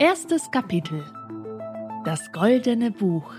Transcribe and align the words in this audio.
Erstes 0.00 0.48
Kapitel 0.52 1.04
Das 2.04 2.30
goldene 2.30 2.92
Buch 2.92 3.34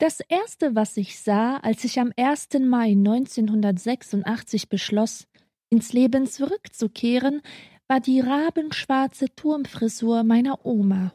Das 0.00 0.18
erste, 0.28 0.74
was 0.74 0.96
ich 0.96 1.20
sah, 1.20 1.58
als 1.58 1.84
ich 1.84 2.00
am 2.00 2.12
1. 2.16 2.48
Mai 2.62 2.90
1986 2.90 4.68
beschloss, 4.68 5.28
ins 5.70 5.92
Leben 5.92 6.26
zurückzukehren, 6.26 7.42
war 7.86 8.00
die 8.00 8.18
rabenschwarze 8.18 9.26
Turmfrisur 9.36 10.24
meiner 10.24 10.66
Oma. 10.66 11.12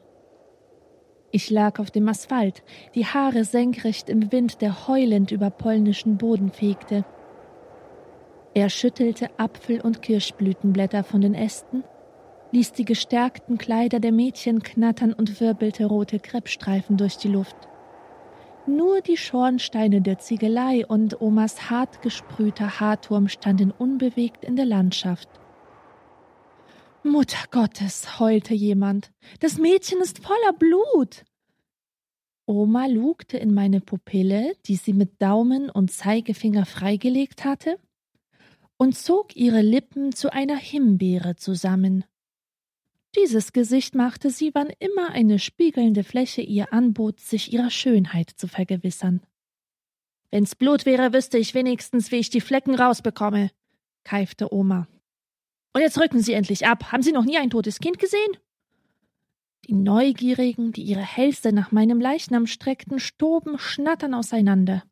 Ich 1.35 1.49
lag 1.49 1.79
auf 1.79 1.89
dem 1.89 2.07
Asphalt, 2.07 2.61
die 2.93 3.07
Haare 3.07 3.43
senkrecht 3.43 4.07
im 4.07 4.31
Wind, 4.31 4.61
der 4.61 4.87
heulend 4.87 5.31
über 5.31 5.49
polnischen 5.49 6.17
Boden 6.17 6.51
fegte. 6.51 7.05
Er 8.53 8.69
schüttelte 8.69 9.31
Apfel- 9.39 9.81
und 9.81 10.03
Kirschblütenblätter 10.03 11.03
von 11.03 11.21
den 11.21 11.33
Ästen, 11.33 11.83
ließ 12.51 12.73
die 12.73 12.85
gestärkten 12.85 13.57
Kleider 13.57 13.99
der 13.99 14.11
Mädchen 14.11 14.61
knattern 14.61 15.11
und 15.11 15.41
wirbelte 15.41 15.87
rote 15.87 16.19
Kreppstreifen 16.19 16.97
durch 16.97 17.17
die 17.17 17.29
Luft. 17.29 17.57
Nur 18.67 19.01
die 19.01 19.17
Schornsteine 19.17 20.01
der 20.01 20.19
Ziegelei 20.19 20.85
und 20.85 21.19
Omas 21.19 21.71
hart 21.71 22.03
gesprühter 22.03 22.79
Haarturm 22.79 23.27
standen 23.27 23.71
unbewegt 23.71 24.45
in 24.45 24.55
der 24.55 24.65
Landschaft. 24.65 25.29
Mutter 27.05 27.45
Gottes, 27.51 28.19
heulte 28.19 28.53
jemand. 28.53 29.11
Das 29.39 29.57
Mädchen 29.57 30.01
ist 30.01 30.19
voller 30.19 30.53
Blut. 30.53 31.25
Oma 32.45 32.87
lugte 32.87 33.37
in 33.37 33.53
meine 33.53 33.79
Pupille, 33.79 34.55
die 34.65 34.75
sie 34.75 34.93
mit 34.93 35.21
Daumen 35.21 35.69
und 35.69 35.91
Zeigefinger 35.91 36.65
freigelegt 36.65 37.45
hatte, 37.45 37.79
und 38.77 38.97
zog 38.97 39.35
ihre 39.35 39.61
Lippen 39.61 40.13
zu 40.13 40.31
einer 40.33 40.57
Himbeere 40.57 41.35
zusammen. 41.35 42.03
Dieses 43.15 43.53
Gesicht 43.53 43.95
machte 43.95 44.29
sie, 44.29 44.51
wann 44.53 44.71
immer 44.79 45.11
eine 45.11 45.39
spiegelnde 45.39 46.03
Fläche 46.03 46.41
ihr 46.41 46.73
anbot, 46.73 47.19
sich 47.19 47.53
ihrer 47.53 47.69
Schönheit 47.69 48.31
zu 48.31 48.47
vergewissern. 48.47 49.21
Wenn's 50.31 50.55
Blut 50.55 50.85
wäre, 50.85 51.13
wüsste 51.13 51.37
ich 51.37 51.53
wenigstens, 51.53 52.11
wie 52.11 52.17
ich 52.17 52.31
die 52.31 52.41
Flecken 52.41 52.73
rausbekomme, 52.75 53.51
keifte 54.03 54.51
Oma. 54.53 54.87
Und 55.73 55.81
jetzt 55.81 55.99
rücken 55.99 56.21
Sie 56.21 56.33
endlich 56.33 56.67
ab. 56.67 56.91
Haben 56.91 57.03
Sie 57.03 57.11
noch 57.11 57.25
nie 57.25 57.37
ein 57.37 57.49
totes 57.49 57.79
Kind 57.79 57.99
gesehen? 57.99 58.37
Die 59.65 59.73
Neugierigen, 59.73 60.71
die 60.71 60.83
ihre 60.83 61.01
Hälse 61.01 61.51
nach 61.51 61.71
meinem 61.71 61.99
Leichnam 61.99 62.47
streckten, 62.47 62.99
stoben 62.99 63.57
schnattern 63.57 64.13
auseinander. 64.13 64.83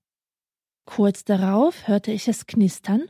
Kurz 0.85 1.23
darauf 1.23 1.87
hörte 1.87 2.11
ich 2.11 2.27
es 2.27 2.47
knistern, 2.47 3.09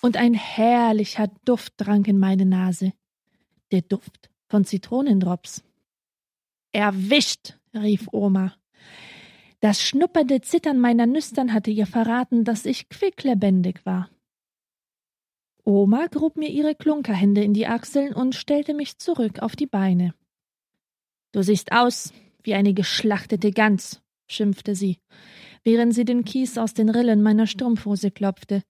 und 0.00 0.16
ein 0.16 0.34
herrlicher 0.34 1.28
Duft 1.44 1.74
drang 1.76 2.04
in 2.06 2.18
meine 2.18 2.46
Nase. 2.46 2.92
Der 3.70 3.82
Duft 3.82 4.30
von 4.48 4.64
Zitronendrops. 4.64 5.62
Erwischt, 6.72 7.58
rief 7.74 8.08
Oma. 8.12 8.54
Das 9.60 9.82
schnuppernde 9.82 10.40
Zittern 10.40 10.80
meiner 10.80 11.06
Nüstern 11.06 11.52
hatte 11.52 11.70
ihr 11.70 11.86
verraten, 11.86 12.44
dass 12.44 12.64
ich 12.64 12.88
quicklebendig 12.88 13.84
war. 13.84 14.08
Oma 15.70 16.06
grub 16.08 16.36
mir 16.36 16.50
ihre 16.50 16.74
Klunkerhände 16.74 17.44
in 17.44 17.54
die 17.54 17.68
Achseln 17.68 18.12
und 18.12 18.34
stellte 18.34 18.74
mich 18.74 18.98
zurück 18.98 19.38
auf 19.38 19.54
die 19.54 19.68
Beine. 19.68 20.14
Du 21.32 21.42
siehst 21.42 21.70
aus 21.70 22.12
wie 22.42 22.54
eine 22.54 22.74
geschlachtete 22.74 23.52
Gans, 23.52 24.02
schimpfte 24.28 24.74
sie, 24.74 24.98
während 25.62 25.94
sie 25.94 26.04
den 26.04 26.24
Kies 26.24 26.58
aus 26.58 26.74
den 26.74 26.88
Rillen 26.88 27.22
meiner 27.22 27.46
Strumpfhose 27.46 28.10
klopfte. 28.10 28.62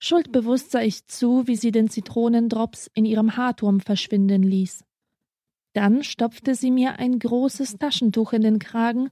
Schuldbewusst 0.00 0.72
sah 0.72 0.80
ich 0.80 1.06
zu, 1.06 1.46
wie 1.46 1.56
sie 1.56 1.70
den 1.70 1.88
Zitronendrops 1.88 2.90
in 2.94 3.04
ihrem 3.04 3.36
Haarturm 3.36 3.80
verschwinden 3.80 4.42
ließ. 4.42 4.84
Dann 5.72 6.02
stopfte 6.02 6.56
sie 6.56 6.72
mir 6.72 6.98
ein 6.98 7.18
großes 7.18 7.78
Taschentuch 7.78 8.32
in 8.32 8.42
den 8.42 8.58
Kragen, 8.58 9.10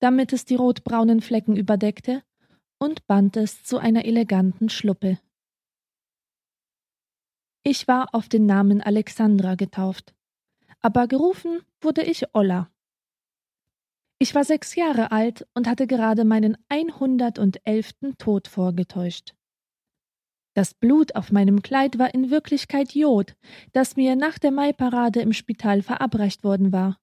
damit 0.00 0.32
es 0.32 0.44
die 0.44 0.56
rotbraunen 0.56 1.20
Flecken 1.20 1.56
überdeckte, 1.56 2.22
und 2.78 3.06
band 3.06 3.36
es 3.36 3.62
zu 3.62 3.78
einer 3.78 4.04
eleganten 4.04 4.68
Schluppe. 4.68 5.18
Ich 7.68 7.88
war 7.88 8.14
auf 8.14 8.28
den 8.28 8.46
Namen 8.46 8.80
Alexandra 8.80 9.56
getauft, 9.56 10.14
aber 10.82 11.08
gerufen 11.08 11.62
wurde 11.80 12.04
ich 12.04 12.32
Olla. 12.32 12.70
Ich 14.20 14.36
war 14.36 14.44
sechs 14.44 14.76
Jahre 14.76 15.10
alt 15.10 15.48
und 15.52 15.66
hatte 15.66 15.88
gerade 15.88 16.24
meinen 16.24 16.56
einhundertundelften 16.68 18.18
Tod 18.18 18.46
vorgetäuscht. 18.46 19.34
Das 20.54 20.74
Blut 20.74 21.16
auf 21.16 21.32
meinem 21.32 21.60
Kleid 21.60 21.98
war 21.98 22.14
in 22.14 22.30
Wirklichkeit 22.30 22.94
Jod, 22.94 23.34
das 23.72 23.96
mir 23.96 24.14
nach 24.14 24.38
der 24.38 24.52
Maiparade 24.52 25.20
im 25.20 25.32
Spital 25.32 25.82
verabreicht 25.82 26.44
worden 26.44 26.70
war. 26.70 27.00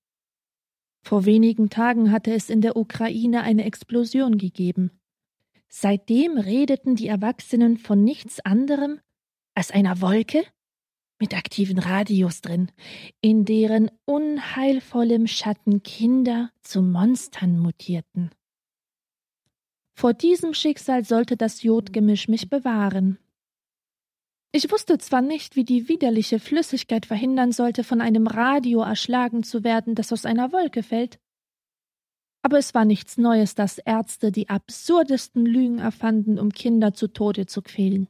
Vor 1.01 1.25
wenigen 1.25 1.72
Tagen 1.72 2.09
hatte 2.09 2.34
es 2.34 2.50
in 2.50 2.62
der 2.62 2.78
Ukraine 2.78 3.41
eine 3.41 3.66
Explosion 3.66 4.38
gegeben. 4.38 4.91
Seitdem 5.68 6.38
redeten 6.38 6.95
die 6.95 7.07
Erwachsenen 7.07 7.78
von 7.78 8.01
nichts 8.06 8.40
anderem 8.40 9.01
als 9.56 9.69
einer 9.69 10.01
Wolke 10.01 10.44
mit 11.23 11.34
aktiven 11.34 11.79
Radios 11.79 12.41
drin, 12.41 12.69
in 13.22 13.45
deren 13.45 13.89
unheilvollem 14.03 15.25
Schatten 15.25 15.81
Kinder 15.81 16.51
zu 16.63 16.81
Monstern 16.81 17.59
mutierten. 17.59 18.31
Vor 19.97 20.13
diesem 20.13 20.53
Schicksal 20.53 21.06
sollte 21.06 21.38
das 21.38 21.63
Jodgemisch 21.63 22.28
mich 22.28 22.50
bewahren. 22.50 23.19
Ich 24.51 24.69
wusste 24.69 24.97
zwar 24.97 25.22
nicht, 25.22 25.56
wie 25.56 25.63
die 25.63 25.88
widerliche 25.88 26.39
Flüssigkeit 26.39 27.06
verhindern 27.06 27.53
sollte, 27.53 27.85
von 27.85 28.01
einem 28.01 28.28
Radio 28.28 28.81
erschlagen 28.81 29.44
zu 29.44 29.63
werden, 29.63 29.95
das 29.95 30.12
aus 30.12 30.25
einer 30.25 30.51
Wolke 30.51 30.83
fällt, 30.83 31.19
aber 32.41 32.57
es 32.57 32.73
war 32.73 32.83
nichts 32.83 33.17
Neues, 33.17 33.56
dass 33.56 33.78
Ärzte 33.78 34.33
die 34.33 34.50
absurdesten 34.50 35.45
Lügen 35.45 35.79
erfanden, 35.79 36.38
um 36.38 36.50
Kinder 36.50 36.94
zu 36.94 37.07
Tode 37.07 37.45
zu 37.45 37.62
quälen. 37.62 38.07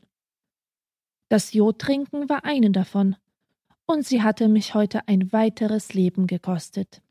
Das 1.33 1.51
Jodtrinken 1.51 2.29
war 2.29 2.45
eine 2.45 2.69
davon, 2.69 3.15
und 3.87 4.05
sie 4.05 4.21
hatte 4.21 4.47
mich 4.47 4.75
heute 4.75 5.07
ein 5.07 5.33
weiteres 5.33 5.95
Leben 5.95 6.27
gekostet. 6.27 7.01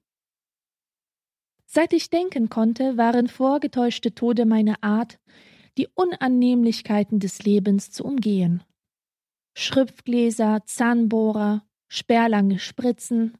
Seit 1.66 1.92
ich 1.92 2.08
denken 2.08 2.48
konnte, 2.48 2.96
waren 2.96 3.26
vorgetäuschte 3.26 4.14
Tode 4.14 4.46
meine 4.46 4.80
Art, 4.80 5.18
die 5.76 5.88
Unannehmlichkeiten 5.92 7.18
des 7.18 7.42
Lebens 7.42 7.90
zu 7.90 8.04
umgehen. 8.04 8.62
Schriftgläser, 9.54 10.60
Zahnbohrer, 10.66 11.64
sperrlange 11.88 12.60
Spritzen. 12.60 13.36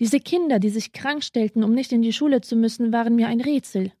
Diese 0.00 0.18
Kinder, 0.18 0.58
die 0.58 0.70
sich 0.70 0.90
krank 0.90 1.22
stellten, 1.22 1.62
um 1.62 1.72
nicht 1.72 1.92
in 1.92 2.02
die 2.02 2.12
Schule 2.12 2.40
zu 2.40 2.56
müssen, 2.56 2.92
waren 2.92 3.14
mir 3.14 3.28
ein 3.28 3.40
Rätsel. 3.40 3.92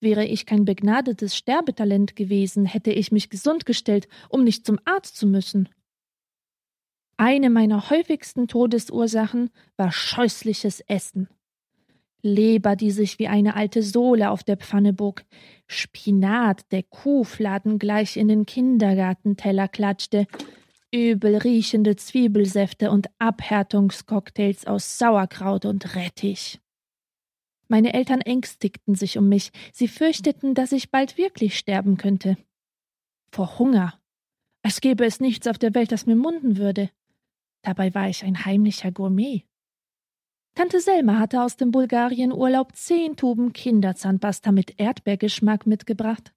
Wäre 0.00 0.24
ich 0.24 0.46
kein 0.46 0.64
begnadetes 0.64 1.36
Sterbetalent 1.36 2.14
gewesen, 2.14 2.66
hätte 2.66 2.92
ich 2.92 3.10
mich 3.10 3.30
gesund 3.30 3.66
gestellt, 3.66 4.08
um 4.28 4.44
nicht 4.44 4.64
zum 4.64 4.78
Arzt 4.84 5.16
zu 5.16 5.26
müssen. 5.26 5.68
Eine 7.16 7.50
meiner 7.50 7.90
häufigsten 7.90 8.46
Todesursachen 8.46 9.50
war 9.76 9.90
scheußliches 9.90 10.80
Essen. 10.80 11.28
Leber, 12.22 12.76
die 12.76 12.92
sich 12.92 13.18
wie 13.18 13.26
eine 13.26 13.56
alte 13.56 13.82
Sohle 13.82 14.30
auf 14.30 14.44
der 14.44 14.56
Pfanne 14.56 14.92
bog, 14.92 15.24
Spinat, 15.66 16.70
der 16.70 16.84
Kuhfladen 16.84 17.78
gleich 17.78 18.16
in 18.16 18.28
den 18.28 18.46
Kindergartenteller 18.46 19.66
klatschte, 19.66 20.26
übel 20.92 21.36
riechende 21.36 21.96
Zwiebelsäfte 21.96 22.90
und 22.90 23.08
Abhärtungscocktails 23.18 24.66
aus 24.66 24.98
Sauerkraut 24.98 25.64
und 25.64 25.96
Rettich. 25.96 26.60
Meine 27.68 27.92
Eltern 27.92 28.22
ängstigten 28.22 28.94
sich 28.94 29.18
um 29.18 29.28
mich, 29.28 29.52
sie 29.72 29.88
fürchteten, 29.88 30.54
dass 30.54 30.72
ich 30.72 30.90
bald 30.90 31.18
wirklich 31.18 31.58
sterben 31.58 31.98
könnte. 31.98 32.36
Vor 33.30 33.58
Hunger. 33.58 34.00
Als 34.62 34.80
gäbe 34.80 35.04
es 35.04 35.20
nichts 35.20 35.46
auf 35.46 35.58
der 35.58 35.74
Welt, 35.74 35.92
das 35.92 36.06
mir 36.06 36.16
munden 36.16 36.56
würde. 36.56 36.90
Dabei 37.62 37.94
war 37.94 38.08
ich 38.08 38.24
ein 38.24 38.44
heimlicher 38.44 38.90
Gourmet. 38.90 39.44
Tante 40.54 40.80
Selma 40.80 41.18
hatte 41.18 41.42
aus 41.42 41.56
dem 41.56 41.70
Bulgarienurlaub 41.70 42.74
zehn 42.74 43.16
Tuben 43.16 43.52
Kinderzahnpasta 43.52 44.50
mit 44.50 44.80
Erdbeergeschmack 44.80 45.66
mitgebracht. 45.66 46.32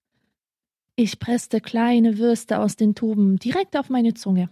Ich 0.95 1.17
presste 1.17 1.61
kleine 1.61 2.17
Würste 2.17 2.59
aus 2.59 2.75
den 2.75 2.93
Tuben 2.93 3.37
direkt 3.37 3.75
auf 3.77 3.89
meine 3.89 4.13
Zunge. 4.13 4.49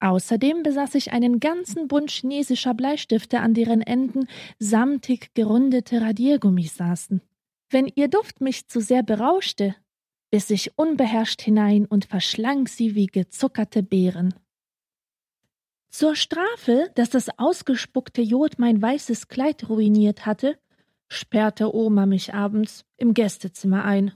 Außerdem 0.00 0.62
besaß 0.62 0.94
ich 0.96 1.12
einen 1.12 1.40
ganzen 1.40 1.88
Bund 1.88 2.10
chinesischer 2.10 2.74
Bleistifte, 2.74 3.40
an 3.40 3.54
deren 3.54 3.80
Enden 3.80 4.26
samtig 4.58 5.34
gerundete 5.34 6.00
Radiergummis 6.00 6.76
saßen. 6.76 7.22
Wenn 7.70 7.90
ihr 7.94 8.08
Duft 8.08 8.40
mich 8.40 8.68
zu 8.68 8.80
sehr 8.80 9.02
berauschte, 9.02 9.74
biss 10.30 10.50
ich 10.50 10.76
unbeherrscht 10.76 11.42
hinein 11.42 11.86
und 11.86 12.04
verschlang 12.04 12.66
sie 12.66 12.94
wie 12.94 13.06
gezuckerte 13.06 13.82
Beeren. 13.82 14.34
Zur 15.90 16.16
Strafe, 16.16 16.90
dass 16.96 17.10
das 17.10 17.38
ausgespuckte 17.38 18.20
Jod 18.20 18.58
mein 18.58 18.82
weißes 18.82 19.28
Kleid 19.28 19.68
ruiniert 19.68 20.26
hatte, 20.26 20.58
sperrte 21.08 21.72
Oma 21.72 22.04
mich 22.04 22.34
abends 22.34 22.84
im 22.96 23.14
Gästezimmer 23.14 23.84
ein. 23.84 24.12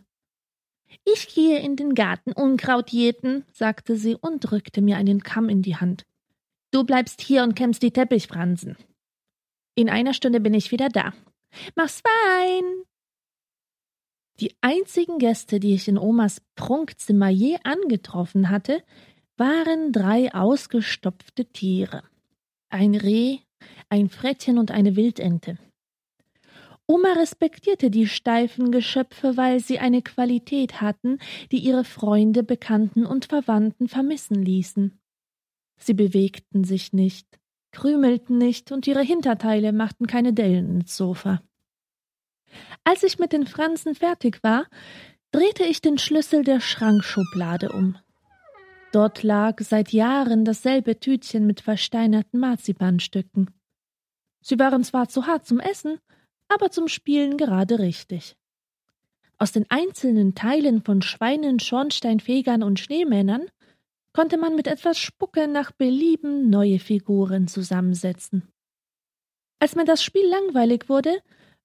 Ich 1.05 1.35
gehe 1.35 1.58
in 1.61 1.76
den 1.76 1.94
Garten 1.94 2.32
Unkraut 2.32 2.90
jäten, 2.90 3.44
sagte 3.52 3.96
sie 3.96 4.17
und 4.17 4.40
drückte 4.40 4.81
mir 4.81 4.96
einen 4.96 5.23
Kamm 5.23 5.49
in 5.49 5.62
die 5.62 5.76
Hand. 5.76 6.05
Du 6.70 6.85
bleibst 6.85 7.20
hier 7.20 7.43
und 7.43 7.55
kämmst 7.55 7.82
die 7.82 7.93
Teppichfransen. 7.93 8.76
In 9.75 9.88
einer 9.88 10.12
Stunde 10.12 10.40
bin 10.40 10.55
ich 10.55 10.70
wieder 10.70 10.88
da. 10.88 11.12
Mach's 11.75 12.02
fein! 12.02 12.64
Die 14.40 14.55
einzigen 14.61 15.19
Gäste, 15.19 15.58
die 15.61 15.75
ich 15.75 15.88
in 15.88 15.99
Omas 15.99 16.40
Prunkzimmer 16.55 17.29
je 17.29 17.58
angetroffen 17.64 18.50
hatte, 18.50 18.85
waren 19.37 19.93
drei 19.93 20.32
ausgestopfte 20.32 21.46
Tiere. 21.46 22.02
Ein 22.69 22.94
Reh, 22.94 23.38
ein 23.88 24.08
Frettchen 24.08 24.58
und 24.58 24.70
eine 24.70 24.94
Wildente. 24.94 25.58
Oma 26.90 27.12
respektierte 27.12 27.90
die 27.90 28.06
steifen 28.06 28.73
Geschöpfe, 28.73 29.37
weil 29.37 29.61
sie 29.61 29.79
eine 29.79 30.00
Qualität 30.00 30.81
hatten, 30.81 31.19
die 31.52 31.58
ihre 31.58 31.85
Freunde, 31.85 32.43
Bekannten 32.43 33.05
und 33.05 33.26
Verwandten 33.26 33.88
vermissen 33.88 34.43
ließen. 34.43 34.99
Sie 35.76 35.93
bewegten 35.93 36.64
sich 36.64 36.94
nicht, 36.94 37.38
krümelten 37.73 38.38
nicht 38.38 38.73
und 38.73 38.87
ihre 38.87 39.02
Hinterteile 39.02 39.73
machten 39.73 40.06
keine 40.06 40.32
Dellen 40.32 40.81
ins 40.81 40.96
Sofa. 40.96 41.43
Als 42.85 43.02
ich 43.02 43.19
mit 43.19 43.35
den 43.35 43.46
Fransen 43.46 43.94
fertig 43.94 44.43
war, 44.43 44.67
drehte 45.31 45.64
ich 45.64 45.82
den 45.82 45.99
Schlüssel 45.99 46.43
der 46.43 46.61
Schrankschublade 46.61 47.70
um. 47.70 47.99
Dort 48.93 49.23
lag 49.23 49.61
seit 49.61 49.93
Jahren 49.93 50.46
dasselbe 50.46 50.99
Tütchen 50.99 51.46
mit 51.46 51.61
versteinerten 51.61 52.40
Marzipanstücken. 52.40 53.50
Sie 54.40 54.58
waren 54.58 54.82
zwar 54.85 55.11
zu 55.11 55.26
hart 55.26 55.46
zum 55.46 55.61
Essen, 55.61 55.99
aber 56.49 56.71
zum 56.71 56.89
Spielen 56.89 57.37
gerade 57.37 57.79
richtig. 57.79 58.37
Aus 59.39 59.53
den 59.53 59.67
einzelnen 59.69 60.35
Teilen 60.35 60.83
von 60.83 61.00
Schweinen, 61.00 61.61
Schornsteinfegern 61.61 62.62
und 62.62 62.81
Schneemännern 62.81 63.47
konnte 64.12 64.37
man 64.37 64.56
mit 64.56 64.67
etwas 64.67 64.99
Spucke 64.99 65.47
nach 65.47 65.71
Belieben 65.71 66.50
neue 66.50 66.81
Figuren 66.81 67.47
zusammensetzen. 67.47 68.49
Als 69.61 69.77
mir 69.77 69.85
das 69.85 70.03
Spiel 70.03 70.27
langweilig 70.27 70.89
wurde, 70.89 71.23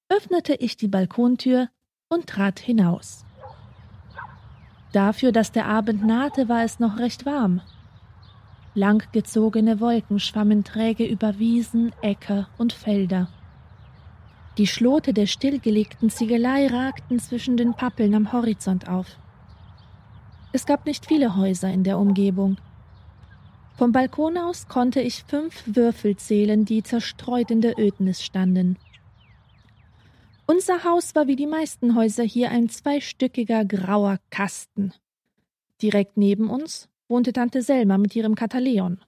öffnete 0.10 0.54
ich 0.54 0.78
die 0.78 0.88
Balkontür 0.88 1.70
und 2.10 2.28
trat 2.28 2.60
hinaus. 2.60 3.26
Dafür, 4.92 5.32
dass 5.32 5.52
der 5.52 5.66
Abend 5.66 6.06
nahte, 6.06 6.50
war 6.50 6.64
es 6.64 6.80
noch 6.80 7.00
recht 7.00 7.26
warm. 7.26 7.62
Langgezogene 8.76 9.80
Wolken 9.80 10.20
schwammen 10.20 10.64
träge 10.64 11.06
über 11.06 11.40
Wiesen, 11.40 11.92
Äcker 12.02 12.50
und 12.60 12.74
Felder. 12.74 13.30
Die 14.58 14.68
Schlote 14.68 15.14
der 15.14 15.26
stillgelegten 15.26 16.12
Ziegelei 16.12 16.68
ragten 16.68 17.20
zwischen 17.20 17.58
den 17.58 17.74
Pappeln 17.74 18.14
am 18.14 18.32
Horizont 18.32 18.88
auf. 18.88 19.08
Es 20.52 20.68
gab 20.68 20.86
nicht 20.86 21.08
viele 21.08 21.36
Häuser 21.36 21.72
in 21.74 21.84
der 21.84 21.98
Umgebung. 21.98 22.58
Vom 23.76 23.92
Balkon 23.92 24.38
aus 24.38 24.68
konnte 24.68 25.02
ich 25.02 25.24
fünf 25.24 25.64
Würfel 25.66 26.16
zählen, 26.18 26.66
die 26.66 26.84
zerstreut 26.84 27.50
in 27.50 27.62
der 27.62 27.80
Ödnis 27.80 28.24
standen. 28.24 28.78
Unser 30.46 30.84
Haus 30.84 31.16
war 31.16 31.26
wie 31.26 31.36
die 31.36 31.48
meisten 31.48 31.96
Häuser 31.96 32.24
hier 32.24 32.52
ein 32.52 32.70
zweistöckiger 32.70 33.66
grauer 33.66 34.20
Kasten. 34.30 34.94
Direkt 35.82 36.18
neben 36.18 36.52
uns 36.52 36.90
wohnte 37.08 37.34
Tante 37.34 37.64
Selma 37.64 37.98
mit 37.98 38.16
ihrem 38.16 38.36
Kataleon. 38.36 39.00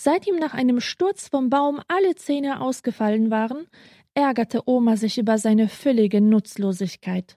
Seit 0.00 0.28
ihm 0.28 0.36
nach 0.36 0.54
einem 0.54 0.80
Sturz 0.80 1.28
vom 1.28 1.50
Baum 1.50 1.80
alle 1.88 2.14
Zähne 2.14 2.60
ausgefallen 2.60 3.30
waren, 3.30 3.66
ärgerte 4.14 4.62
Oma 4.66 4.96
sich 4.96 5.18
über 5.18 5.38
seine 5.38 5.68
völlige 5.68 6.20
Nutzlosigkeit. 6.20 7.36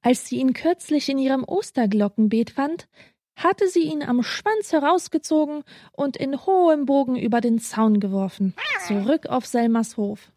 Als 0.00 0.26
sie 0.26 0.38
ihn 0.38 0.54
kürzlich 0.54 1.10
in 1.10 1.18
ihrem 1.18 1.44
Osterglockenbeet 1.44 2.50
fand, 2.50 2.88
hatte 3.36 3.68
sie 3.68 3.82
ihn 3.82 4.02
am 4.02 4.22
Schwanz 4.22 4.72
herausgezogen 4.72 5.62
und 5.92 6.16
in 6.16 6.46
hohem 6.46 6.86
Bogen 6.86 7.16
über 7.16 7.42
den 7.42 7.58
Zaun 7.58 8.00
geworfen, 8.00 8.54
zurück 8.86 9.26
auf 9.26 9.44
Selmas 9.44 9.98
Hof. 9.98 10.32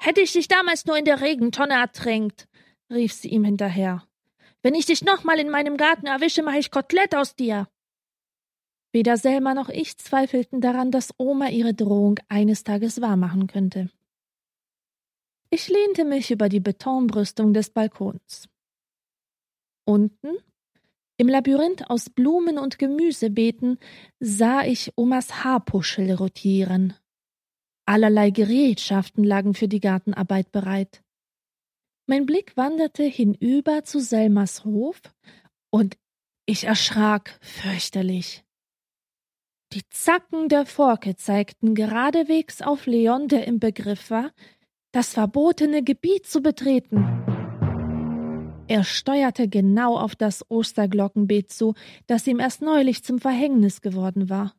Hätte 0.00 0.20
ich 0.20 0.32
dich 0.32 0.48
damals 0.48 0.84
nur 0.84 0.98
in 0.98 1.04
der 1.04 1.20
Regentonne 1.20 1.74
ertränkt, 1.74 2.48
rief 2.90 3.12
sie 3.12 3.28
ihm 3.28 3.44
hinterher. 3.44 4.02
Wenn 4.62 4.74
ich 4.74 4.86
dich 4.86 5.04
nochmal 5.04 5.38
in 5.38 5.50
meinem 5.50 5.76
Garten 5.76 6.06
erwische, 6.06 6.42
mache 6.42 6.58
ich 6.58 6.72
Kotelett 6.72 7.14
aus 7.14 7.36
dir. 7.36 7.68
Weder 8.94 9.16
Selma 9.16 9.54
noch 9.54 9.70
ich 9.70 9.98
zweifelten 9.98 10.60
daran, 10.60 10.92
dass 10.92 11.12
Oma 11.18 11.48
ihre 11.48 11.74
Drohung 11.74 12.20
eines 12.28 12.62
Tages 12.62 13.00
wahrmachen 13.00 13.48
könnte. 13.48 13.90
Ich 15.50 15.68
lehnte 15.68 16.04
mich 16.04 16.30
über 16.30 16.48
die 16.48 16.60
Betonbrüstung 16.60 17.52
des 17.52 17.70
Balkons. 17.70 18.48
Unten, 19.84 20.36
im 21.16 21.28
Labyrinth 21.28 21.90
aus 21.90 22.08
Blumen 22.08 22.56
und 22.56 22.78
Gemüsebeeten, 22.78 23.78
sah 24.20 24.62
ich 24.62 24.92
Omas 24.94 25.42
Haarpuschel 25.42 26.12
rotieren. 26.12 26.94
Allerlei 27.86 28.30
Gerätschaften 28.30 29.24
lagen 29.24 29.54
für 29.54 29.66
die 29.66 29.80
Gartenarbeit 29.80 30.52
bereit. 30.52 31.02
Mein 32.06 32.26
Blick 32.26 32.56
wanderte 32.56 33.02
hinüber 33.02 33.82
zu 33.82 33.98
Selmas 33.98 34.64
Hof, 34.64 35.00
und 35.70 35.96
ich 36.46 36.62
erschrak 36.62 37.40
fürchterlich. 37.40 38.43
Die 39.74 39.82
Zacken 39.90 40.48
der 40.48 40.66
Forke 40.66 41.16
zeigten 41.16 41.74
geradewegs 41.74 42.62
auf 42.62 42.86
Leon, 42.86 43.26
der 43.26 43.48
im 43.48 43.58
Begriff 43.58 44.08
war, 44.08 44.30
das 44.92 45.14
verbotene 45.14 45.82
Gebiet 45.82 46.26
zu 46.26 46.42
betreten. 46.42 47.04
Er 48.68 48.84
steuerte 48.84 49.48
genau 49.48 49.98
auf 49.98 50.14
das 50.14 50.48
Osterglockenbeet 50.48 51.50
zu, 51.50 51.74
das 52.06 52.24
ihm 52.28 52.38
erst 52.38 52.62
neulich 52.62 53.02
zum 53.02 53.18
Verhängnis 53.18 53.80
geworden 53.80 54.30
war. 54.30 54.54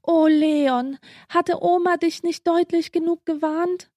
Oh, 0.00 0.28
Leon, 0.28 0.96
hatte 1.28 1.60
Oma 1.60 1.96
dich 1.96 2.22
nicht 2.22 2.46
deutlich 2.46 2.92
genug 2.92 3.26
gewarnt? 3.26 3.90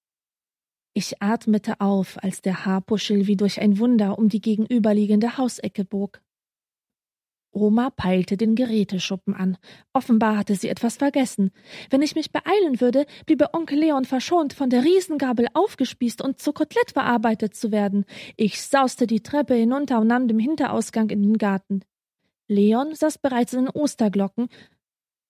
Ich 0.95 1.21
atmete 1.21 1.79
auf, 1.79 2.17
als 2.23 2.41
der 2.41 2.65
Haarpuschel 2.65 3.27
wie 3.27 3.35
durch 3.35 3.61
ein 3.61 3.77
Wunder 3.77 4.17
um 4.17 4.29
die 4.29 4.41
gegenüberliegende 4.41 5.37
Hausecke 5.37 5.85
bog. 5.85 6.21
Oma 7.55 7.89
peilte 7.89 8.37
den 8.37 8.55
Geräteschuppen 8.55 9.33
an. 9.33 9.57
Offenbar 9.93 10.37
hatte 10.37 10.55
sie 10.55 10.69
etwas 10.69 10.97
vergessen. 10.97 11.51
Wenn 11.89 12.01
ich 12.01 12.15
mich 12.15 12.31
beeilen 12.31 12.81
würde, 12.81 13.05
bliebe 13.25 13.53
Onkel 13.53 13.79
Leon 13.79 14.05
verschont, 14.05 14.53
von 14.53 14.69
der 14.69 14.83
Riesengabel 14.83 15.47
aufgespießt 15.53 16.21
und 16.21 16.39
zu 16.39 16.53
Kotelett 16.53 16.91
verarbeitet 16.91 17.55
zu 17.55 17.71
werden. 17.71 18.05
Ich 18.35 18.61
sauste 18.61 19.07
die 19.07 19.23
Treppe 19.23 19.55
hinunter 19.55 19.99
und 19.99 20.07
nahm 20.07 20.27
den 20.27 20.39
Hinterausgang 20.39 21.09
in 21.09 21.23
den 21.23 21.37
Garten. 21.37 21.81
Leon 22.47 22.93
saß 22.93 23.17
bereits 23.17 23.53
in 23.53 23.65
den 23.65 23.69
Osterglocken 23.69 24.49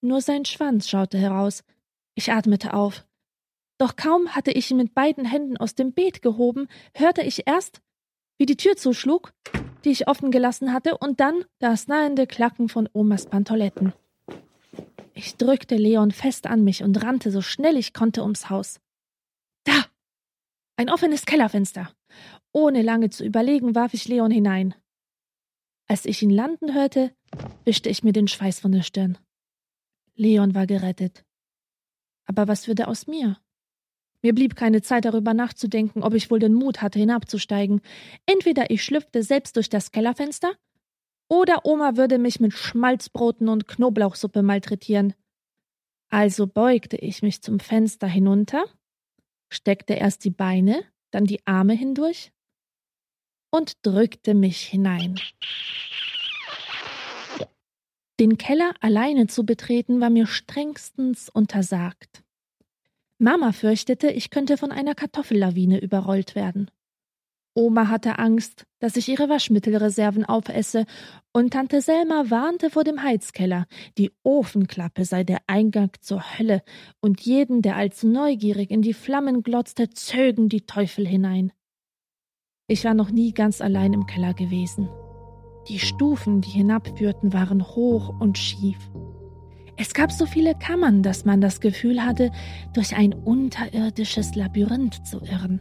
nur 0.05 0.21
sein 0.21 0.45
Schwanz 0.45 0.87
schaute 0.87 1.17
heraus. 1.17 1.63
Ich 2.13 2.31
atmete 2.31 2.75
auf. 2.75 3.07
Doch 3.79 3.95
kaum 3.95 4.35
hatte 4.35 4.51
ich 4.51 4.69
ihn 4.69 4.77
mit 4.77 4.93
beiden 4.93 5.25
Händen 5.25 5.57
aus 5.57 5.73
dem 5.73 5.93
Beet 5.93 6.21
gehoben, 6.21 6.67
hörte 6.93 7.23
ich 7.23 7.47
erst, 7.47 7.81
wie 8.37 8.45
die 8.45 8.55
Tür 8.55 8.77
zuschlug, 8.77 9.33
die 9.85 9.91
ich 9.91 10.07
offen 10.07 10.31
gelassen 10.31 10.73
hatte, 10.73 10.97
und 10.97 11.19
dann 11.19 11.45
das 11.59 11.87
nahende 11.87 12.27
Klacken 12.27 12.69
von 12.69 12.89
Omas 12.91 13.27
Pantoletten. 13.27 13.93
Ich 15.13 15.37
drückte 15.37 15.75
Leon 15.75 16.11
fest 16.11 16.47
an 16.47 16.63
mich 16.63 16.83
und 16.83 17.01
rannte 17.01 17.31
so 17.31 17.41
schnell 17.41 17.77
ich 17.77 17.93
konnte 17.93 18.21
ums 18.23 18.49
Haus. 18.49 18.81
Da! 19.63 19.85
Ein 20.75 20.89
offenes 20.89 21.25
Kellerfenster. 21.25 21.89
Ohne 22.51 22.81
lange 22.81 23.09
zu 23.09 23.23
überlegen, 23.23 23.75
warf 23.75 23.93
ich 23.93 24.07
Leon 24.07 24.31
hinein. 24.31 24.75
Als 25.87 26.05
ich 26.05 26.21
ihn 26.21 26.31
landen 26.31 26.73
hörte, 26.73 27.15
wischte 27.63 27.89
ich 27.89 28.03
mir 28.03 28.11
den 28.11 28.27
Schweiß 28.27 28.59
von 28.59 28.71
der 28.71 28.81
Stirn. 28.81 29.17
Leon 30.15 30.55
war 30.55 30.65
gerettet. 30.65 31.23
Aber 32.25 32.47
was 32.47 32.67
würde 32.67 32.87
aus 32.87 33.07
mir? 33.07 33.37
Mir 34.25 34.33
blieb 34.33 34.55
keine 34.55 34.81
Zeit 34.81 35.05
darüber 35.05 35.35
nachzudenken, 35.35 36.01
ob 36.01 36.15
ich 36.15 36.31
wohl 36.31 36.39
den 36.39 36.55
Mut 36.55 36.81
hatte, 36.81 36.97
hinabzusteigen. 36.97 37.81
Entweder 38.25 38.71
ich 38.71 38.83
schlüpfte 38.83 39.21
selbst 39.21 39.55
durch 39.55 39.69
das 39.69 39.91
Kellerfenster, 39.91 40.51
oder 41.29 41.63
Oma 41.63 41.95
würde 41.95 42.17
mich 42.17 42.39
mit 42.39 42.53
Schmalzbroten 42.53 43.49
und 43.49 43.67
Knoblauchsuppe 43.67 44.41
malträtieren. 44.41 45.13
Also 46.09 46.47
beugte 46.47 46.97
ich 46.97 47.21
mich 47.21 47.43
zum 47.43 47.59
Fenster 47.59 48.07
hinunter, 48.07 48.65
steckte 49.53 49.93
erst 49.93 50.25
die 50.25 50.31
Beine, 50.31 50.83
dann 51.11 51.25
die 51.25 51.45
Arme 51.45 51.73
hindurch 51.73 52.31
und 53.51 53.73
drückte 53.85 54.33
mich 54.33 54.61
hinein. 54.61 55.19
Den 58.19 58.39
Keller 58.39 58.73
alleine 58.79 59.27
zu 59.27 59.45
betreten 59.45 60.01
war 60.01 60.09
mir 60.09 60.25
strengstens 60.25 61.29
untersagt. 61.29 62.24
Mama 63.17 63.53
fürchtete, 63.53 64.09
ich 64.09 64.29
könnte 64.29 64.57
von 64.57 64.71
einer 64.71 64.95
Kartoffellawine 64.95 65.79
überrollt 65.79 66.35
werden. 66.35 66.69
Oma 67.57 67.87
hatte 67.87 68.19
Angst, 68.19 68.65
dass 68.79 68.97
ich 68.97 69.07
ihre 69.07 69.29
Waschmittelreserven 69.29 70.25
aufesse, 70.25 70.85
und 71.31 71.53
Tante 71.53 71.79
Selma 71.79 72.29
warnte 72.29 72.69
vor 72.69 72.83
dem 72.83 73.01
Heizkeller, 73.01 73.65
die 73.97 74.11
Ofenklappe 74.23 75.05
sei 75.05 75.23
der 75.23 75.39
Eingang 75.47 75.91
zur 76.01 76.21
Hölle, 76.37 76.63
und 76.99 77.21
jeden, 77.21 77.61
der 77.61 77.77
allzu 77.77 78.09
neugierig 78.09 78.71
in 78.71 78.81
die 78.81 78.93
Flammen 78.93 79.41
glotzte, 79.41 79.89
zögen 79.89 80.49
die 80.49 80.65
Teufel 80.65 81.07
hinein. 81.07 81.53
Ich 82.67 82.83
war 82.83 82.93
noch 82.93 83.11
nie 83.11 83.31
ganz 83.31 83.61
allein 83.61 83.93
im 83.93 84.05
Keller 84.05 84.33
gewesen. 84.33 84.89
Die 85.69 85.79
Stufen, 85.79 86.41
die 86.41 86.49
hinabführten, 86.49 87.31
waren 87.31 87.65
hoch 87.65 88.09
und 88.19 88.37
schief. 88.37 88.77
Es 89.77 89.93
gab 89.93 90.11
so 90.11 90.25
viele 90.25 90.55
Kammern, 90.55 91.03
dass 91.03 91.25
man 91.25 91.41
das 91.41 91.59
Gefühl 91.59 92.03
hatte, 92.03 92.31
durch 92.73 92.95
ein 92.95 93.13
unterirdisches 93.13 94.35
Labyrinth 94.35 95.05
zu 95.05 95.19
irren. 95.21 95.59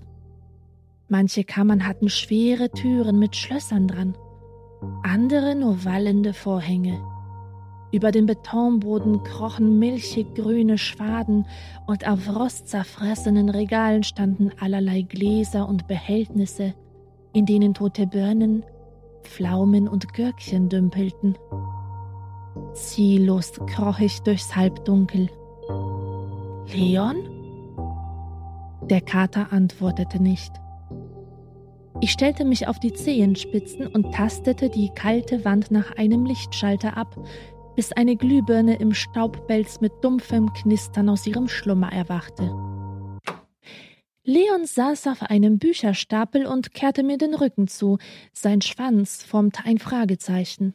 Manche 1.09 1.45
Kammern 1.45 1.87
hatten 1.87 2.09
schwere 2.09 2.71
Türen 2.71 3.19
mit 3.19 3.35
Schlössern 3.37 3.89
dran, 3.89 4.17
andere 5.03 5.55
nur 5.55 5.85
wallende 5.85 6.33
Vorhänge. 6.33 7.01
Über 7.93 8.11
dem 8.11 8.27
Betonboden 8.27 9.23
krochen 9.23 9.79
milchig 9.79 10.35
grüne 10.35 10.79
Schwaden 10.79 11.47
und 11.87 12.09
auf 12.09 12.29
rostzerfressenen 12.35 13.49
Regalen 13.49 14.03
standen 14.03 14.51
allerlei 14.59 15.03
Gläser 15.03 15.69
und 15.69 15.87
Behältnisse, 15.87 16.75
in 17.33 17.47
denen 17.47 17.75
tote 17.75 18.07
Birnen, 18.07 18.65
Pflaumen 19.23 19.89
und 19.89 20.13
Gürkchen 20.13 20.69
dümpelten. 20.69 21.37
Ziellos 22.75 23.53
kroch 23.67 24.01
ich 24.01 24.21
durchs 24.21 24.55
Halbdunkel. 24.55 25.31
Leon? 26.73 27.17
Der 28.91 29.01
Kater 29.01 29.53
antwortete 29.53 30.23
nicht. 30.23 30.53
Ich 32.01 32.11
stellte 32.11 32.45
mich 32.45 32.67
auf 32.69 32.81
die 32.81 32.93
Zehenspitzen 32.93 33.87
und 33.87 34.13
tastete 34.13 34.69
die 34.69 34.91
kalte 34.95 35.45
Wand 35.45 35.71
nach 35.71 35.93
einem 35.93 36.27
Lichtschalter 36.27 36.97
ab, 36.97 37.17
bis 37.77 37.93
eine 37.93 38.17
Glühbirne 38.17 38.77
im 38.77 38.93
Staubbelz 38.93 39.81
mit 39.81 39.93
dumpfem 40.03 40.53
Knistern 40.53 41.09
aus 41.09 41.27
ihrem 41.27 41.49
Schlummer 41.49 41.93
erwachte. 41.93 42.53
Leon 44.25 44.65
saß 44.65 45.07
auf 45.07 45.23
einem 45.23 45.59
Bücherstapel 45.59 46.47
und 46.47 46.75
kehrte 46.75 47.03
mir 47.03 47.19
den 47.19 47.35
Rücken 47.35 47.69
zu, 47.69 47.99
sein 48.33 48.63
Schwanz 48.63 49.23
formte 49.23 49.65
ein 49.65 49.79
Fragezeichen. 49.79 50.75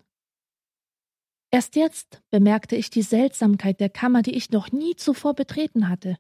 Erst 1.52 1.76
jetzt 1.76 2.22
bemerkte 2.30 2.76
ich 2.76 2.90
die 2.90 3.02
Seltsamkeit 3.02 3.80
der 3.80 3.90
Kammer, 3.90 4.22
die 4.22 4.36
ich 4.36 4.52
noch 4.52 4.72
nie 4.72 4.96
zuvor 4.96 5.34
betreten 5.34 5.90
hatte. 5.90 6.18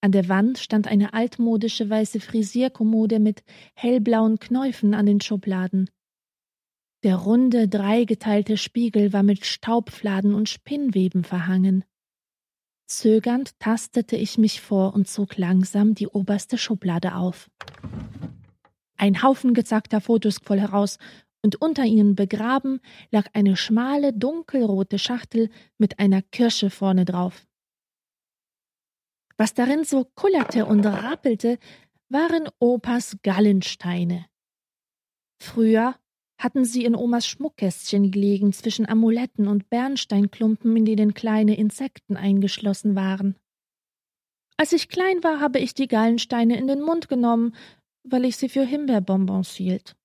An 0.00 0.12
der 0.12 0.28
Wand 0.28 0.58
stand 0.58 0.86
eine 0.86 1.12
altmodische 1.12 1.90
weiße 1.90 2.20
Frisierkommode 2.20 3.18
mit 3.18 3.42
hellblauen 3.74 4.38
Knäufen 4.38 4.94
an 4.94 5.06
den 5.06 5.20
Schubladen. 5.20 5.90
Der 7.02 7.16
runde, 7.16 7.68
dreigeteilte 7.68 8.56
Spiegel 8.56 9.12
war 9.12 9.24
mit 9.24 9.44
Staubfladen 9.44 10.34
und 10.34 10.48
Spinnweben 10.48 11.24
verhangen. 11.24 11.84
Zögernd 12.86 13.58
tastete 13.58 14.16
ich 14.16 14.38
mich 14.38 14.60
vor 14.60 14.94
und 14.94 15.08
zog 15.08 15.36
langsam 15.36 15.94
die 15.94 16.08
oberste 16.08 16.58
Schublade 16.58 17.16
auf. 17.16 17.50
Ein 18.96 19.22
Haufen 19.22 19.52
gezackter 19.52 20.00
Fotos 20.00 20.40
quoll 20.40 20.58
heraus, 20.60 20.98
und 21.42 21.60
unter 21.60 21.84
ihnen 21.84 22.14
begraben 22.14 22.80
lag 23.10 23.26
eine 23.32 23.56
schmale, 23.56 24.12
dunkelrote 24.12 24.98
Schachtel 24.98 25.50
mit 25.78 25.98
einer 25.98 26.22
Kirsche 26.22 26.70
vorne 26.70 27.04
drauf. 27.04 27.46
Was 29.36 29.54
darin 29.54 29.84
so 29.84 30.04
kullerte 30.16 30.66
und 30.66 30.84
rappelte, 30.84 31.58
waren 32.08 32.48
Opas 32.58 33.18
Gallensteine. 33.22 34.26
Früher 35.40 35.94
hatten 36.38 36.64
sie 36.64 36.84
in 36.84 36.94
Omas 36.94 37.26
Schmuckkästchen 37.26 38.10
gelegen 38.10 38.52
zwischen 38.52 38.88
Amuletten 38.88 39.48
und 39.48 39.68
Bernsteinklumpen, 39.70 40.76
in 40.76 40.84
denen 40.84 41.14
kleine 41.14 41.56
Insekten 41.56 42.16
eingeschlossen 42.16 42.94
waren. 42.94 43.36
Als 44.56 44.72
ich 44.72 44.88
klein 44.88 45.22
war, 45.22 45.40
habe 45.40 45.58
ich 45.58 45.74
die 45.74 45.88
Gallensteine 45.88 46.58
in 46.58 46.66
den 46.66 46.80
Mund 46.80 47.08
genommen, 47.08 47.54
weil 48.02 48.24
ich 48.24 48.36
sie 48.36 48.48
für 48.48 48.64
Himbeerbonbons 48.64 49.54
hielt. 49.54 49.97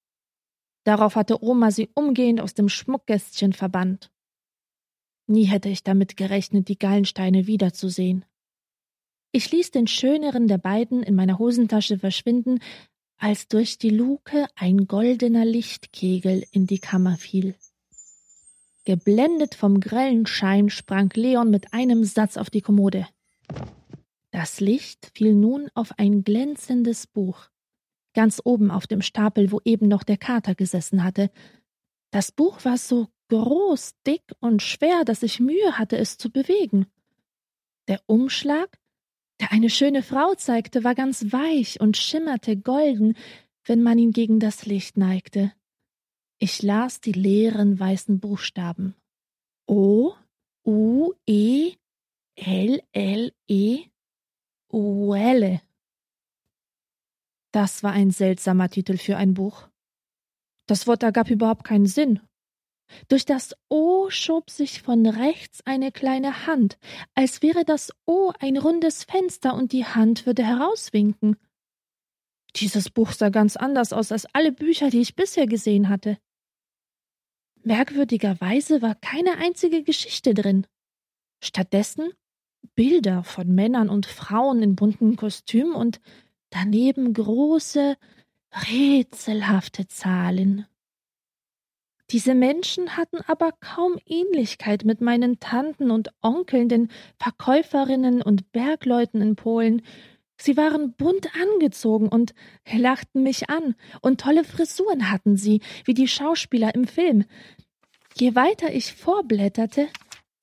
Darauf 0.83 1.15
hatte 1.15 1.43
Oma 1.43 1.71
sie 1.71 1.89
umgehend 1.93 2.41
aus 2.41 2.53
dem 2.53 2.69
Schmuckkästchen 2.69 3.53
verbannt. 3.53 4.11
Nie 5.27 5.45
hätte 5.45 5.69
ich 5.69 5.83
damit 5.83 6.17
gerechnet, 6.17 6.67
die 6.67 6.77
Gallensteine 6.77 7.47
wiederzusehen. 7.47 8.25
Ich 9.31 9.51
ließ 9.51 9.71
den 9.71 9.87
schöneren 9.87 10.47
der 10.47 10.57
beiden 10.57 11.01
in 11.01 11.15
meiner 11.15 11.39
Hosentasche 11.39 11.97
verschwinden, 11.97 12.59
als 13.17 13.47
durch 13.47 13.77
die 13.77 13.89
Luke 13.89 14.47
ein 14.55 14.85
goldener 14.85 15.45
Lichtkegel 15.45 16.43
in 16.51 16.67
die 16.67 16.79
Kammer 16.79 17.17
fiel. 17.17 17.55
Geblendet 18.85 19.55
vom 19.55 19.79
grellen 19.79 20.25
Schein 20.25 20.69
sprang 20.69 21.09
Leon 21.13 21.49
mit 21.49 21.73
einem 21.73 22.03
Satz 22.03 22.35
auf 22.35 22.49
die 22.49 22.61
Kommode. 22.61 23.07
Das 24.31 24.59
Licht 24.59 25.11
fiel 25.15 25.35
nun 25.35 25.69
auf 25.73 25.97
ein 25.97 26.23
glänzendes 26.25 27.07
Buch, 27.07 27.47
ganz 28.13 28.41
oben 28.43 28.71
auf 28.71 28.87
dem 28.87 29.01
Stapel, 29.01 29.51
wo 29.51 29.59
eben 29.65 29.87
noch 29.87 30.03
der 30.03 30.17
Kater 30.17 30.55
gesessen 30.55 31.03
hatte. 31.03 31.31
Das 32.11 32.31
Buch 32.31 32.63
war 32.65 32.77
so 32.77 33.07
groß, 33.29 33.95
dick 34.05 34.23
und 34.39 34.61
schwer, 34.61 35.03
dass 35.05 35.23
ich 35.23 35.39
Mühe 35.39 35.77
hatte, 35.77 35.97
es 35.97 36.17
zu 36.17 36.31
bewegen. 36.31 36.85
Der 37.87 38.01
Umschlag 38.05 38.77
der 39.39 39.51
eine 39.51 39.69
schöne 39.69 40.03
Frau 40.03 40.35
zeigte, 40.35 40.83
war 40.83 40.95
ganz 40.95 41.33
weich 41.33 41.79
und 41.81 41.97
schimmerte 41.97 42.55
golden, 42.55 43.17
wenn 43.65 43.81
man 43.81 43.97
ihn 43.97 44.11
gegen 44.11 44.39
das 44.39 44.65
Licht 44.65 44.97
neigte. 44.97 45.51
Ich 46.39 46.61
las 46.61 47.01
die 47.01 47.11
leeren 47.11 47.79
weißen 47.79 48.19
Buchstaben. 48.19 48.95
O, 49.67 50.13
U, 50.65 51.13
E, 51.25 51.73
L, 52.35 52.81
L, 52.93 53.33
E, 53.47 53.85
Uelle. 54.71 55.61
Das 57.53 57.83
war 57.83 57.91
ein 57.91 58.09
seltsamer 58.09 58.67
Titel 58.67 58.97
für 58.97 59.15
ein 59.15 59.35
Buch. 59.35 59.69
Das 60.65 60.87
Wort 60.87 61.03
ergab 61.03 61.29
überhaupt 61.29 61.63
keinen 61.63 61.85
Sinn. 61.85 62.19
Durch 63.09 63.25
das 63.25 63.55
O 63.69 64.09
schob 64.09 64.49
sich 64.49 64.81
von 64.81 65.05
rechts 65.05 65.61
eine 65.65 65.91
kleine 65.91 66.47
Hand, 66.47 66.79
als 67.13 67.43
wäre 67.43 67.63
das 67.63 67.91
O 68.07 68.33
ein 68.39 68.57
rundes 68.57 69.03
Fenster 69.03 69.53
und 69.53 69.71
die 69.71 69.85
Hand 69.85 70.25
würde 70.25 70.43
herauswinken. 70.43 71.37
Dieses 72.55 72.89
Buch 72.89 73.11
sah 73.11 73.29
ganz 73.29 73.55
anders 73.55 73.93
aus 73.93 74.11
als 74.11 74.25
alle 74.33 74.51
Bücher, 74.51 74.89
die 74.89 75.01
ich 75.01 75.15
bisher 75.15 75.45
gesehen 75.45 75.89
hatte. 75.89 76.17
Merkwürdigerweise 77.61 78.81
war 78.81 78.95
keine 78.95 79.37
einzige 79.37 79.83
Geschichte 79.83 80.33
drin. 80.33 80.65
Stattdessen 81.43 82.11
Bilder 82.75 83.23
von 83.23 83.53
Männern 83.53 83.89
und 83.89 84.05
Frauen 84.05 84.63
in 84.63 84.75
bunten 84.75 85.15
Kostümen 85.15 85.73
und 85.73 86.01
daneben 86.53 87.13
große, 87.13 87.97
rätselhafte 88.69 89.87
Zahlen. 89.87 90.67
Diese 92.11 92.35
Menschen 92.35 92.95
hatten 92.95 93.21
aber 93.27 93.53
kaum 93.59 93.97
Ähnlichkeit 94.05 94.85
mit 94.85 95.01
meinen 95.01 95.39
Tanten 95.39 95.89
und 95.89 96.09
Onkeln, 96.21 96.69
den 96.69 96.89
Verkäuferinnen 97.17 98.21
und 98.21 98.51
Bergleuten 98.51 99.21
in 99.21 99.35
Polen. 99.35 99.81
Sie 100.37 100.55
waren 100.57 100.93
bunt 100.93 101.29
angezogen 101.35 102.09
und 102.09 102.35
lachten 102.71 103.23
mich 103.23 103.49
an, 103.49 103.75
und 104.01 104.21
tolle 104.21 104.43
Frisuren 104.43 105.09
hatten 105.09 105.37
sie, 105.37 105.61
wie 105.85 105.93
die 105.93 106.07
Schauspieler 106.07 106.75
im 106.75 106.85
Film. 106.85 107.25
Je 108.15 108.35
weiter 108.35 108.71
ich 108.73 108.93
vorblätterte, 108.93 109.87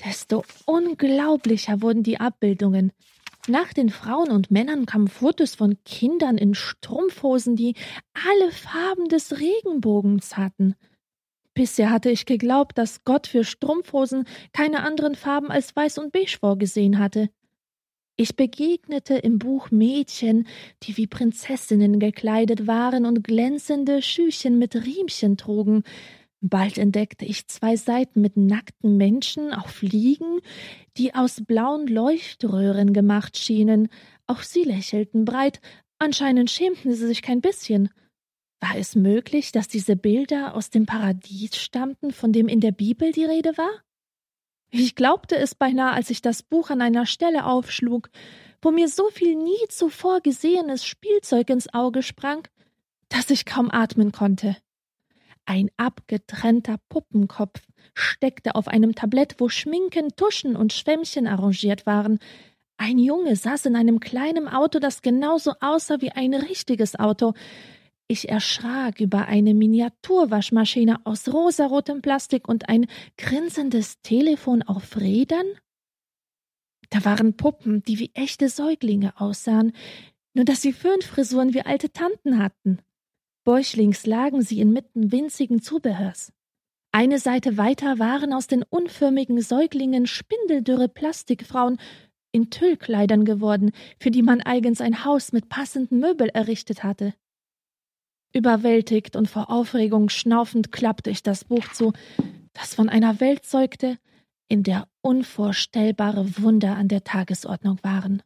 desto 0.05 0.43
unglaublicher 0.67 1.83
wurden 1.83 2.03
die 2.03 2.19
Abbildungen. 2.19 2.93
Nach 3.49 3.73
den 3.73 3.89
Frauen 3.89 4.31
und 4.31 4.51
Männern 4.51 4.87
kamen 4.87 5.09
Fotos 5.09 5.55
von 5.55 5.83
Kindern 5.85 6.37
in 6.37 6.55
Strumpfhosen, 6.55 7.57
die 7.57 7.75
alle 8.13 8.53
Farben 8.53 9.09
des 9.09 9.41
Regenbogens 9.41 10.37
hatten. 10.37 10.75
Bisher 11.55 11.91
hatte 11.91 12.11
ich 12.11 12.27
geglaubt, 12.27 12.79
dass 12.79 13.05
Gott 13.05 13.27
für 13.27 13.45
Strumpfhosen 13.45 14.25
keine 14.53 14.83
anderen 14.83 15.15
Farben 15.15 15.51
als 15.51 15.75
weiß 15.75 15.99
und 15.99 16.13
beige 16.13 16.39
vorgesehen 16.39 16.99
hatte. 16.99 17.31
Ich 18.17 18.37
begegnete 18.37 19.15
im 19.15 19.39
Buch 19.39 19.71
Mädchen, 19.71 20.47
die 20.83 20.99
wie 20.99 21.07
Prinzessinnen 21.07 21.99
gekleidet 21.99 22.67
waren 22.67 23.07
und 23.07 23.25
glänzende 23.25 24.03
Schüchen 24.03 24.59
mit 24.59 24.75
Riemchen 24.75 25.39
trugen. 25.39 25.85
Bald 26.43 26.79
entdeckte 26.79 27.27
ich 27.27 27.49
zwei 27.49 27.77
Seiten 27.77 28.23
mit 28.23 28.37
nackten 28.37 28.97
Menschen 28.97 29.53
auf 29.53 29.83
Liegen, 29.83 30.41
die 30.97 31.15
aus 31.15 31.43
blauen 31.47 31.87
Leuchtröhren 31.87 32.95
gemacht 32.95 33.37
schienen. 33.37 33.89
Auch 34.27 34.43
sie 34.43 34.63
lächelten 34.63 35.27
breit, 35.27 35.61
anscheinend 35.99 36.51
schämten 36.51 36.95
sie 36.95 37.07
sich 37.07 37.21
kein 37.21 37.43
bisschen. 37.43 37.91
War 38.61 38.77
es 38.77 38.95
möglich, 38.95 39.53
dass 39.53 39.69
diese 39.69 39.97
Bilder 39.97 40.55
aus 40.55 40.71
dem 40.71 40.87
Paradies 40.87 41.57
stammten, 41.57 42.11
von 42.11 42.33
dem 42.33 42.49
in 42.49 42.61
der 42.61 42.73
Bibel 42.73 43.13
die 43.13 43.25
Rede 43.25 43.57
war? 43.59 43.71
Ich 44.71 44.95
glaubte 44.95 45.37
es 45.37 45.55
beinahe, 45.55 45.93
als 45.93 46.11
ich 46.11 46.23
das 46.23 46.43
Buch 46.43 46.71
an 46.71 46.81
einer 46.81 47.05
Stelle 47.05 47.45
aufschlug, 47.45 48.09
wo 48.63 48.71
mir 48.71 48.89
so 48.89 49.09
viel 49.11 49.35
nie 49.35 49.67
zuvor 49.69 50.21
gesehenes 50.21 50.85
Spielzeug 50.85 51.51
ins 51.51 51.73
Auge 51.75 52.03
sprang, 52.03 52.47
dass 53.09 53.31
ich 53.31 53.45
kaum 53.45 53.71
atmen 53.71 54.13
konnte. 54.13 54.57
Ein 55.47 55.71
abgetrennter 55.77 56.79
Puppenkopf 56.89 57.61
steckte 57.95 58.55
auf 58.55 58.69
einem 58.69 58.95
Tablett, 58.95 59.37
wo 59.39 59.49
Schminken, 59.49 60.15
Tuschen 60.17 60.57
und 60.57 60.73
Schwämmchen 60.73 61.27
arrangiert 61.27 61.87
waren. 61.87 62.19
Ein 62.77 62.99
Junge 62.99 63.37
saß 63.37 63.67
in 63.67 63.77
einem 63.77 64.01
kleinen 64.01 64.49
Auto, 64.49 64.79
das 64.79 65.03
genauso 65.03 65.53
aussah 65.61 66.01
wie 66.01 66.13
ein 66.13 66.35
richtiges 66.35 66.99
Auto. 66.99 67.35
Ich 68.09 68.29
erschrak 68.29 69.01
über 69.01 69.27
eine 69.27 69.55
Miniaturwaschmaschine 69.55 71.05
aus 71.05 71.29
rosarotem 71.29 72.03
Plastik 72.03 72.49
und 72.49 72.69
ein 72.69 72.87
grinsendes 73.17 74.01
Telefon 74.03 74.63
auf 74.63 74.97
Rädern? 74.97 75.47
Da 76.89 77.05
waren 77.05 77.37
Puppen, 77.37 77.83
die 77.85 77.99
wie 78.01 78.11
echte 78.15 78.49
Säuglinge 78.49 79.13
aussahen, 79.21 79.73
nur 80.35 80.45
dass 80.45 80.61
sie 80.61 80.73
Föhnfrisuren 80.73 81.55
wie 81.55 81.63
alte 81.63 81.93
Tanten 81.93 82.43
hatten. 82.43 82.81
Bäuchlings 83.45 84.07
lagen 84.07 84.43
sie 84.43 84.61
inmitten 84.61 85.13
winzigen 85.13 85.63
Zubehörs. 85.63 86.33
Eine 86.93 87.19
Seite 87.19 87.57
weiter 87.57 87.99
waren 87.99 88.33
aus 88.33 88.47
den 88.49 88.63
unförmigen 88.63 89.41
Säuglingen 89.41 90.07
spindeldürre 90.07 90.89
Plastikfrauen 90.89 91.79
in 92.33 92.51
Tüllkleidern 92.51 93.25
geworden, 93.25 93.73
für 93.99 94.11
die 94.11 94.23
man 94.23 94.41
eigens 94.41 94.81
ein 94.81 95.05
Haus 95.05 95.33
mit 95.33 95.49
passenden 95.49 96.01
Möbel 96.01 96.29
errichtet 96.29 96.85
hatte. 96.85 97.15
Überwältigt 98.33 99.17
und 99.17 99.29
vor 99.29 99.51
Aufregung 99.51 100.09
schnaufend 100.09 100.71
klappte 100.71 101.11
ich 101.11 101.23
das 101.23 101.45
Buch 101.45 101.67
zu, 101.73 101.93
das 102.53 102.75
von 102.75 102.89
einer 102.89 103.21
Welt 103.21 103.45
zeugte, 103.45 103.99
in 104.49 104.63
der 104.63 104.89
unvorstellbare 105.01 106.39
Wunder 106.39 106.77
an 106.77 106.89
der 106.89 107.05
Tagesordnung 107.05 107.79
waren. 107.83 108.23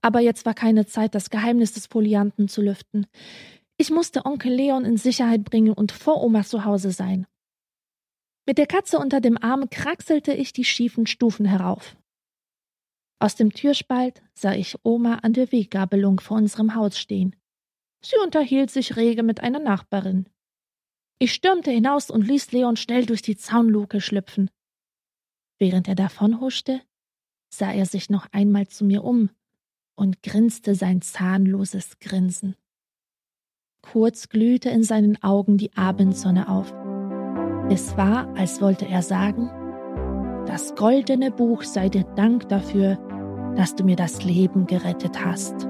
Aber 0.00 0.20
jetzt 0.20 0.44
war 0.44 0.54
keine 0.54 0.86
Zeit, 0.86 1.14
das 1.14 1.30
Geheimnis 1.30 1.72
des 1.72 1.86
Folianten 1.86 2.48
zu 2.48 2.62
lüften. 2.62 3.06
Ich 3.82 3.90
musste 3.90 4.26
Onkel 4.26 4.54
Leon 4.54 4.84
in 4.84 4.96
Sicherheit 4.96 5.42
bringen 5.42 5.72
und 5.72 5.90
vor 5.90 6.22
Oma 6.22 6.44
zu 6.44 6.64
Hause 6.64 6.92
sein. 6.92 7.26
Mit 8.46 8.56
der 8.56 8.68
Katze 8.68 8.96
unter 8.96 9.20
dem 9.20 9.36
Arm 9.36 9.68
kraxelte 9.70 10.32
ich 10.32 10.52
die 10.52 10.62
schiefen 10.62 11.08
Stufen 11.08 11.44
herauf. 11.44 11.96
Aus 13.18 13.34
dem 13.34 13.52
Türspalt 13.52 14.22
sah 14.34 14.54
ich 14.54 14.76
Oma 14.84 15.16
an 15.22 15.32
der 15.32 15.50
Weggabelung 15.50 16.20
vor 16.20 16.36
unserem 16.36 16.76
Haus 16.76 16.96
stehen. 16.96 17.34
Sie 18.04 18.14
unterhielt 18.22 18.70
sich 18.70 18.94
rege 18.94 19.24
mit 19.24 19.40
einer 19.40 19.58
Nachbarin. 19.58 20.28
Ich 21.18 21.32
stürmte 21.32 21.72
hinaus 21.72 22.08
und 22.08 22.22
ließ 22.22 22.52
Leon 22.52 22.76
schnell 22.76 23.04
durch 23.04 23.22
die 23.22 23.36
Zaunluke 23.36 24.00
schlüpfen. 24.00 24.48
Während 25.58 25.88
er 25.88 25.96
davonhuschte, 25.96 26.82
sah 27.52 27.72
er 27.72 27.86
sich 27.86 28.10
noch 28.10 28.28
einmal 28.30 28.68
zu 28.68 28.84
mir 28.84 29.02
um 29.02 29.30
und 29.96 30.22
grinste 30.22 30.76
sein 30.76 31.02
zahnloses 31.02 31.98
Grinsen. 31.98 32.54
Kurz 33.82 34.28
glühte 34.28 34.70
in 34.70 34.84
seinen 34.84 35.22
Augen 35.22 35.58
die 35.58 35.76
Abendsonne 35.76 36.48
auf. 36.48 36.72
Es 37.68 37.96
war, 37.96 38.28
als 38.36 38.60
wollte 38.60 38.86
er 38.86 39.02
sagen, 39.02 39.50
das 40.46 40.74
goldene 40.74 41.30
Buch 41.30 41.62
sei 41.62 41.88
dir 41.88 42.04
Dank 42.16 42.48
dafür, 42.48 42.98
dass 43.56 43.74
du 43.74 43.84
mir 43.84 43.96
das 43.96 44.24
Leben 44.24 44.66
gerettet 44.66 45.24
hast. 45.24 45.68